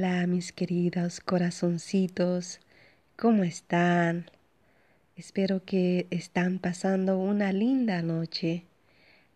[0.00, 2.60] Hola mis queridos corazoncitos,
[3.16, 4.30] ¿cómo están?
[5.16, 8.62] Espero que están pasando una linda noche.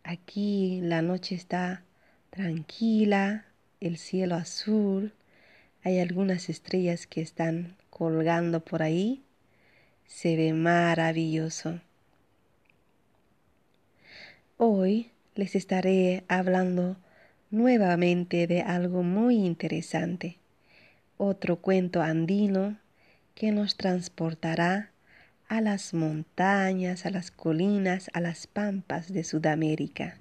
[0.05, 1.83] Aquí la noche está
[2.31, 3.45] tranquila,
[3.81, 5.13] el cielo azul,
[5.83, 9.25] hay algunas estrellas que están colgando por ahí.
[10.07, 11.81] Se ve maravilloso.
[14.59, 16.99] Hoy les estaré hablando
[17.51, 20.39] nuevamente de algo muy interesante,
[21.23, 22.79] otro cuento andino
[23.37, 24.91] que nos transportará
[25.47, 30.19] a las montañas, a las colinas, a las pampas de Sudamérica.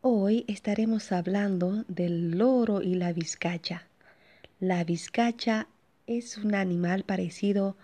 [0.00, 3.84] Hoy estaremos hablando del loro y la vizcacha.
[4.58, 5.68] La vizcacha
[6.08, 7.76] es un animal parecido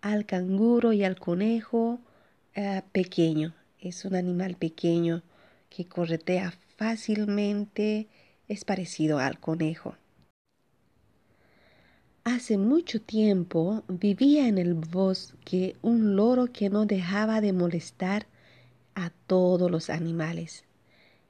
[0.00, 2.00] al canguro y al conejo
[2.56, 3.54] eh, pequeño.
[3.78, 5.22] Es un animal pequeño
[5.70, 8.08] que corretea fácilmente
[8.48, 9.94] es parecido al conejo.
[12.26, 18.26] Hace mucho tiempo vivía en el bosque un loro que no dejaba de molestar
[18.94, 20.64] a todos los animales.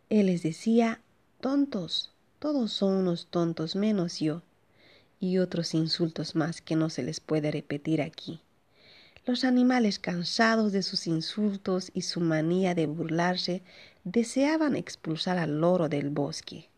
[0.08, 1.00] Él les decía,
[1.40, 4.42] tontos, todos son unos tontos menos yo,
[5.18, 8.40] y otros insultos más que no se les puede repetir aquí.
[9.26, 13.64] Los animales, cansados de sus insultos y su manía de burlarse,
[14.04, 16.68] deseaban expulsar al loro del bosque.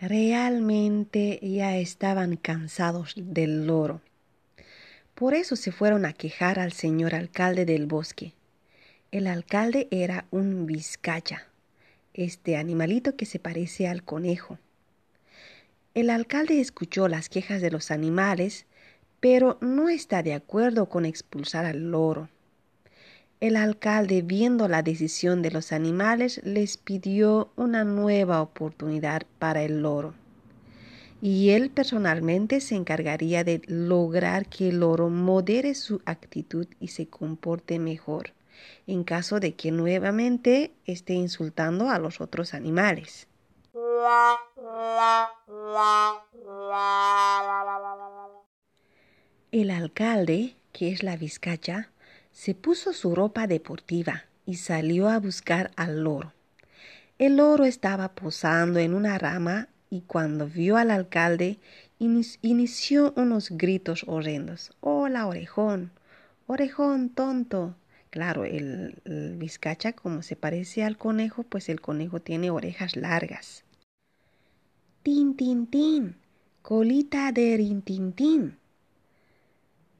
[0.00, 4.00] Realmente ya estaban cansados del loro.
[5.14, 8.34] Por eso se fueron a quejar al señor alcalde del bosque.
[9.10, 11.48] El alcalde era un vizcacha,
[12.14, 14.58] este animalito que se parece al conejo.
[15.94, 18.66] El alcalde escuchó las quejas de los animales
[19.20, 22.28] pero no está de acuerdo con expulsar al loro.
[23.40, 29.82] El alcalde, viendo la decisión de los animales, les pidió una nueva oportunidad para el
[29.82, 30.14] loro.
[31.22, 37.06] Y él personalmente se encargaría de lograr que el loro modere su actitud y se
[37.06, 38.32] comporte mejor,
[38.88, 43.28] en caso de que nuevamente esté insultando a los otros animales.
[49.52, 51.90] El alcalde, que es la vizcacha,
[52.38, 56.34] se puso su ropa deportiva y salió a buscar al loro.
[57.18, 61.58] El loro estaba posando en una rama y cuando vio al alcalde
[61.98, 64.70] inició unos gritos horrendos.
[64.78, 65.90] Hola, orejón,
[66.46, 67.74] orejón tonto.
[68.10, 69.02] Claro, el,
[69.36, 73.64] vizcacha como se parece al conejo, pues el conejo tiene orejas largas.
[75.02, 76.14] Tin, tin, tin,
[76.62, 78.58] colita de rintintín.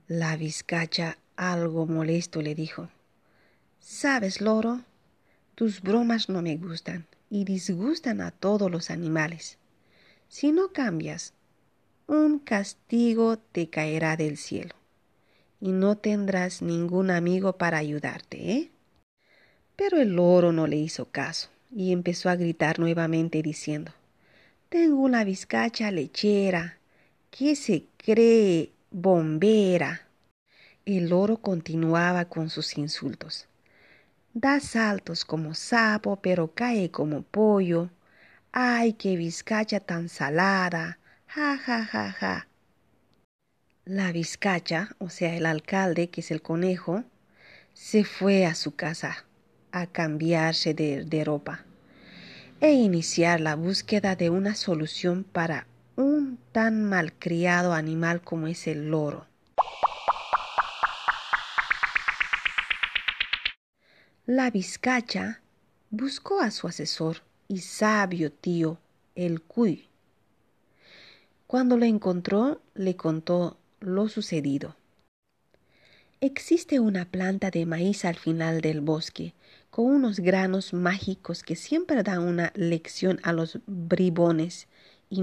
[0.06, 2.90] La vizcacha, algo molesto, le dijo.
[3.78, 4.82] Sabes, loro,
[5.54, 9.56] tus bromas no me gustan y disgustan a todos los animales.
[10.28, 11.32] Si no cambias,
[12.08, 14.74] un castigo te caerá del cielo
[15.60, 18.70] y no tendrás ningún amigo para ayudarte, ¿eh?
[19.76, 23.92] Pero el loro no le hizo caso y empezó a gritar nuevamente diciendo
[24.68, 26.78] Tengo una vizcacha lechera
[27.30, 30.07] que se cree bombera.
[30.88, 33.46] El loro continuaba con sus insultos.
[34.32, 37.90] Da saltos como sapo, pero cae como pollo.
[38.52, 40.98] ¡Ay, qué vizcacha tan salada!
[41.26, 42.48] ¡Ja, ja, ja, ja!
[43.84, 47.04] La vizcacha, o sea, el alcalde, que es el conejo,
[47.74, 49.26] se fue a su casa
[49.72, 51.66] a cambiarse de, de ropa
[52.62, 55.66] e iniciar la búsqueda de una solución para
[55.96, 59.26] un tan malcriado animal como es el loro.
[64.30, 65.40] La vizcacha
[65.88, 68.76] buscó a su asesor y sabio tío,
[69.14, 69.88] el cuy.
[71.46, 74.76] Cuando lo encontró, le contó lo sucedido.
[76.20, 79.32] Existe una planta de maíz al final del bosque,
[79.70, 84.68] con unos granos mágicos que siempre dan una lección a los bribones
[85.08, 85.22] y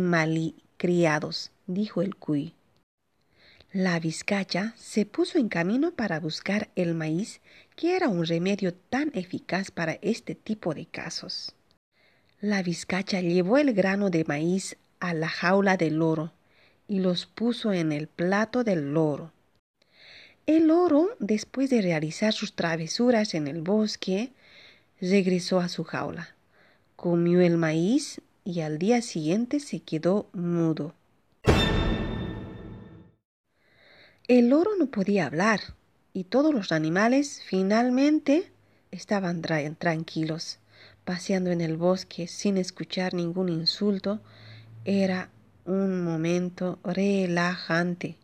[0.78, 2.56] criados, dijo el cuy.
[3.76, 7.42] La vizcacha se puso en camino para buscar el maíz,
[7.76, 11.54] que era un remedio tan eficaz para este tipo de casos.
[12.40, 16.32] La vizcacha llevó el grano de maíz a la jaula del loro
[16.88, 19.34] y los puso en el plato del loro.
[20.46, 24.32] El loro, después de realizar sus travesuras en el bosque,
[25.02, 26.34] regresó a su jaula,
[26.96, 30.94] comió el maíz y al día siguiente se quedó mudo.
[34.28, 35.60] El loro no podía hablar
[36.12, 38.52] y todos los animales finalmente
[38.90, 39.44] estaban
[39.78, 40.58] tranquilos,
[41.04, 44.22] paseando en el bosque sin escuchar ningún insulto.
[44.84, 45.30] Era
[45.66, 48.18] un momento relajante.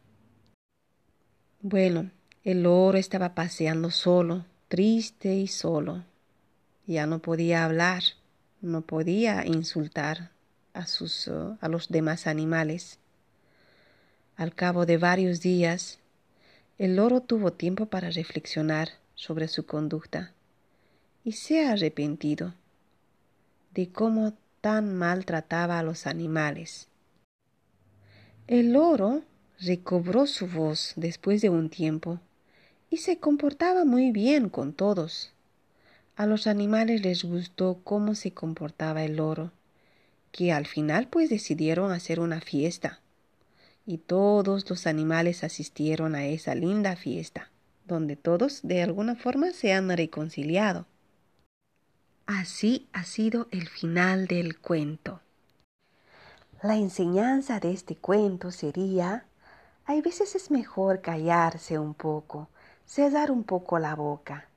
[1.62, 2.10] Bueno,
[2.44, 6.04] el loro estaba paseando solo, triste y solo.
[6.88, 8.02] Ya no podía hablar,
[8.60, 10.32] no podía insultar
[10.74, 12.98] a, sus, a los demás animales.
[14.42, 16.00] Al cabo de varios días,
[16.80, 20.32] el loro tuvo tiempo para reflexionar sobre su conducta
[21.24, 22.56] y se ha arrepentido
[23.76, 26.88] de cómo tan mal trataba a los animales.
[28.48, 29.22] El loro
[29.60, 32.20] recobró su voz después de un tiempo
[32.90, 35.34] y se comportaba muy bien con todos.
[36.16, 39.52] A los animales les gustó cómo se comportaba el loro,
[40.32, 43.02] que al final pues decidieron hacer una fiesta.
[43.86, 47.50] Y todos los animales asistieron a esa linda fiesta,
[47.86, 50.86] donde todos de alguna forma se han reconciliado.
[52.26, 55.20] Así ha sido el final del cuento.
[56.64, 59.26] La enseñanza de este cuento sería,
[59.86, 62.50] hay veces es mejor callarse un poco,
[62.86, 64.48] cerrar un poco la boca.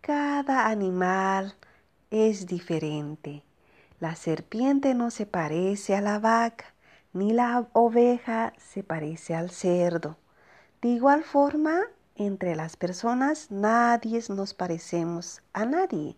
[0.00, 1.54] Cada animal
[2.10, 3.42] es diferente.
[4.00, 6.73] La serpiente no se parece a la vaca,
[7.14, 10.18] ni la oveja se parece al cerdo.
[10.82, 11.80] De igual forma,
[12.16, 16.16] entre las personas nadie nos parecemos a nadie.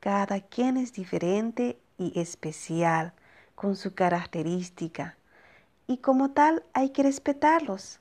[0.00, 3.12] Cada quien es diferente y especial
[3.56, 5.16] con su característica
[5.88, 8.00] y como tal hay que respetarlos.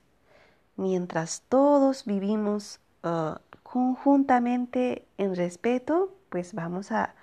[0.78, 7.16] Mientras todos vivimos uh, conjuntamente en respeto, pues vamos a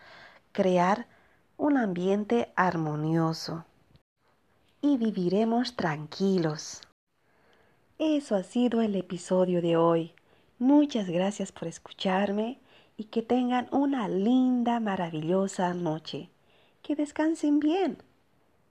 [0.53, 1.06] crear
[1.56, 3.65] un ambiente armonioso
[4.88, 6.81] y viviremos tranquilos.
[7.99, 10.12] Eso ha sido el episodio de hoy.
[10.58, 12.58] Muchas gracias por escucharme
[12.96, 16.31] y que tengan una linda, maravillosa noche.
[16.82, 17.99] Que descansen bien.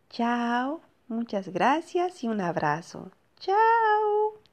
[0.10, 3.12] Chao, muchas gracias y un abrazo.
[3.40, 4.27] Chao.